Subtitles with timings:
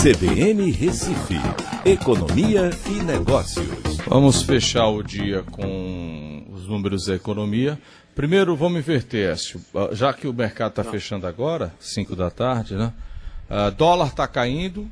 [0.00, 1.34] CBN Recife,
[1.84, 3.98] Economia e Negócios.
[4.06, 7.78] Vamos fechar o dia com os números da economia.
[8.14, 9.60] Primeiro, vamos inverter, Écio.
[9.74, 12.90] Ah, já que o mercado está fechando agora, 5 da tarde, né?
[13.50, 14.90] Uh, dólar está caindo,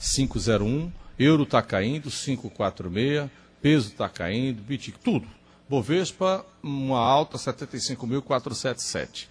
[0.00, 0.90] 5,01.
[1.16, 3.30] Euro está caindo, 5,46.
[3.62, 5.28] Peso está caindo, Bitcoin, tudo.
[5.68, 9.28] Bovespa, uma alta, 75.477.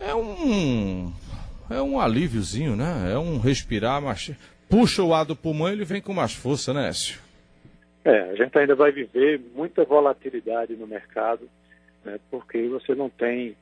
[0.00, 1.12] É um
[1.70, 3.12] é um alíviozinho, né?
[3.12, 4.32] É um respirar, mas
[4.68, 7.20] puxa o ar do pulmão e ele vem com mais força, né, Écio?
[8.04, 11.48] É, a gente ainda vai viver muita volatilidade no mercado,
[12.04, 13.54] né, porque você não tem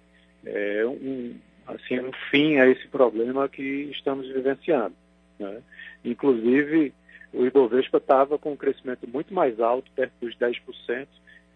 [0.47, 1.35] é, um,
[1.67, 3.63] assim, um fim a esse problema que
[3.93, 4.95] estamos vivenciando.
[5.39, 5.61] Né?
[6.05, 6.93] Inclusive,
[7.33, 11.07] o Ibovespa estava com um crescimento muito mais alto, perto dos 10%,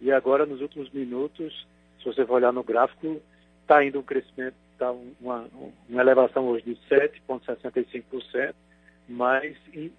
[0.01, 1.67] e agora, nos últimos minutos,
[1.99, 3.23] se você for olhar no gráfico,
[3.63, 5.49] está indo um crescimento está uma,
[5.89, 8.55] uma elevação hoje de 7,65%,
[9.09, 9.93] mas em,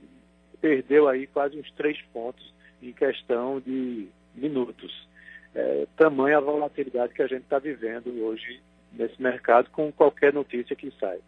[0.59, 5.07] perdeu aí quase uns três pontos em questão de minutos.
[5.55, 10.75] É, tamanha a volatilidade que a gente está vivendo hoje nesse mercado com qualquer notícia
[10.75, 11.19] que sai.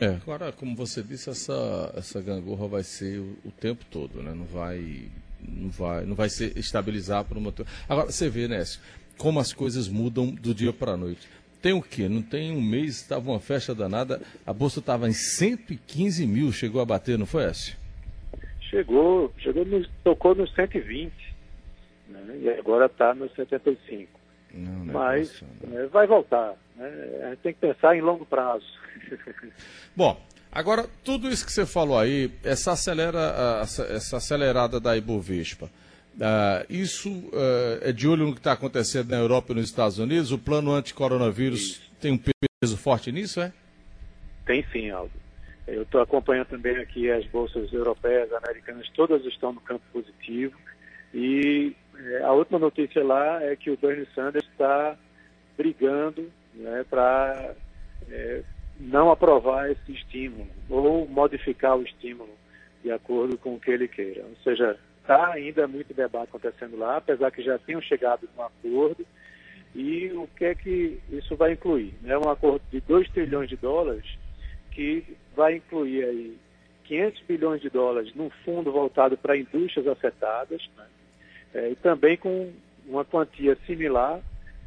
[0.00, 4.32] É, agora, como você disse, essa, essa gangorra vai ser o, o tempo todo, né?
[4.32, 7.52] Não vai, não vai, não vai se estabilizar por uma.
[7.86, 8.80] Agora, você vê, Nécio,
[9.18, 11.28] como as coisas mudam do dia para a noite
[11.60, 12.08] tem o quê?
[12.08, 16.80] Não tem um mês, estava uma festa danada, a bolsa estava em 115 mil, chegou
[16.80, 17.72] a bater, não foi, essa?
[18.70, 21.12] Chegou, chegou no, tocou nos 120,
[22.08, 22.38] né?
[22.40, 24.08] e agora está nos 75.
[24.54, 27.36] Não, não Mas é, vai voltar, né?
[27.42, 28.66] tem que pensar em longo prazo.
[29.94, 30.18] Bom,
[30.50, 35.70] agora tudo isso que você falou aí, essa, acelera, essa acelerada da Ibovespa,
[36.16, 39.98] Uh, isso uh, é de olho no que está acontecendo na Europa e nos Estados
[39.98, 40.32] Unidos?
[40.32, 43.52] O plano anti-coronavírus tem um peso forte nisso, é?
[44.44, 45.12] Tem sim, Aldo.
[45.66, 50.56] Eu estou acompanhando também aqui as bolsas europeias, americanas, todas estão no campo positivo.
[51.14, 54.96] E é, a última notícia lá é que o Bernie Sanders está
[55.56, 57.54] brigando né, para
[58.10, 58.42] é,
[58.78, 62.34] não aprovar esse estímulo ou modificar o estímulo
[62.82, 64.24] de acordo com o que ele queira.
[64.24, 69.04] Ou seja, Está ainda muito debate acontecendo lá, apesar que já tenham chegado num acordo.
[69.74, 71.94] E o que é que isso vai incluir?
[72.04, 74.04] É um acordo de 2 trilhões de dólares
[74.72, 76.38] que vai incluir aí
[76.84, 80.86] 500 bilhões de dólares num fundo voltado para indústrias afetadas né?
[81.54, 82.52] é, e também com
[82.86, 84.20] uma quantia similar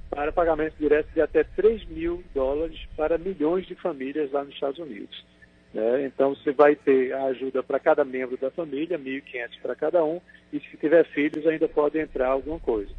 [0.09, 4.79] para pagamentos diretos de até 3 mil dólares para milhões de famílias lá nos Estados
[4.79, 5.25] Unidos.
[5.73, 6.05] Né?
[6.05, 10.21] Então, você vai ter a ajuda para cada membro da família, 1.500 para cada um,
[10.51, 12.91] e se tiver filhos, ainda pode entrar alguma coisa.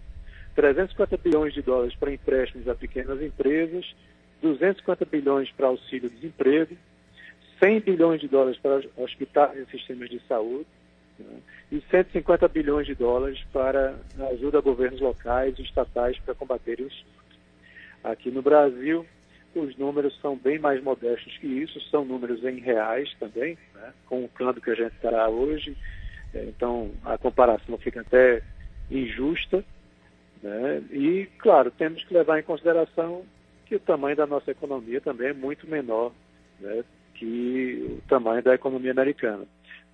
[0.57, 3.95] 350 bilhões de dólares para empréstimos a pequenas empresas,
[4.43, 6.77] 250 bilhões para auxílio-desemprego,
[7.63, 10.67] 100 bilhões de dólares para hospitais e sistemas de saúde,
[11.19, 11.39] né?
[11.73, 13.95] e 150 bilhões de dólares para
[14.33, 17.05] ajuda a governos locais e estatais para combaterem os
[18.05, 19.07] Aqui no Brasil,
[19.59, 24.25] os números são bem mais modestos que isso, são números em reais também, né, com
[24.25, 25.77] o câmbio que a gente está hoje.
[26.35, 28.43] É, então, a comparação fica até
[28.91, 29.65] injusta.
[30.43, 33.25] Né, e, claro, temos que levar em consideração
[33.67, 36.13] que o tamanho da nossa economia também é muito menor
[36.61, 36.85] né,
[37.15, 39.47] que o tamanho da economia americana.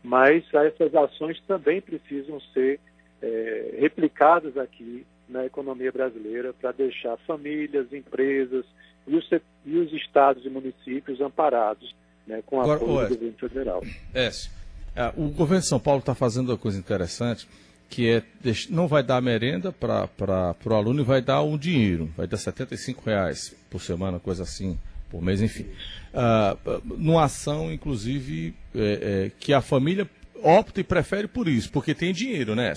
[0.03, 2.81] Mas essas ações também precisam ser
[3.23, 8.65] é, replicadas aqui na economia brasileira para deixar famílias, empresas,
[9.07, 9.29] e os,
[9.71, 11.95] e os estados e municípios amparados
[12.27, 13.83] né, com a apoio do governo federal.
[14.13, 14.31] É,
[15.17, 17.49] o governo de São Paulo está fazendo uma coisa interessante,
[17.89, 18.23] que é
[18.69, 20.09] não vai dar merenda para
[20.65, 24.77] o aluno e vai dar um dinheiro, vai dar R$ reais por semana, coisa assim,
[25.09, 25.67] por mês, enfim.
[26.13, 28.81] Uh, numa ação, inclusive, é,
[29.27, 30.09] é, que a família
[30.43, 32.73] opta e prefere por isso, porque tem dinheiro, né?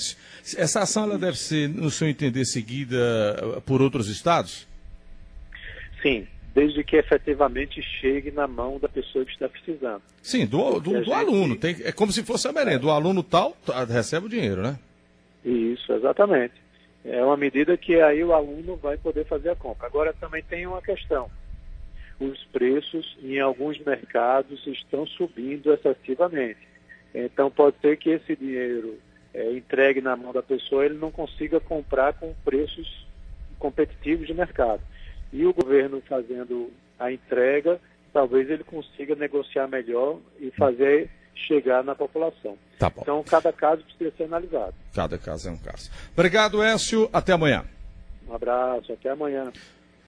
[0.58, 4.68] Essa ação ela deve ser, no seu entender, seguida por outros estados?
[6.02, 10.02] Sim, desde que efetivamente chegue na mão da pessoa que está precisando.
[10.22, 11.12] Sim, do, do, do gente...
[11.12, 11.56] aluno.
[11.56, 12.80] Tem, é como se fosse a merenda.
[12.80, 14.78] Do aluno tal, tá, recebe o dinheiro, né?
[15.44, 16.54] Isso, exatamente.
[17.04, 19.88] É uma medida que aí o aluno vai poder fazer a compra.
[19.88, 21.30] Agora também tem uma questão.
[22.20, 26.60] Os preços em alguns mercados estão subindo excessivamente.
[27.14, 28.98] Então pode ser que esse dinheiro
[29.34, 33.06] é, entregue na mão da pessoa ele não consiga comprar com preços
[33.60, 34.82] competitivos de mercado
[35.34, 37.82] e o governo fazendo a entrega,
[38.14, 42.56] talvez ele consiga negociar melhor e fazer chegar na população.
[42.78, 44.76] Tá então, cada caso precisa ser analisado.
[44.94, 45.90] Cada caso é um caso.
[46.14, 47.10] Obrigado, Écio.
[47.12, 47.66] Até amanhã.
[48.28, 48.94] Um abraço.
[48.94, 49.52] Até amanhã.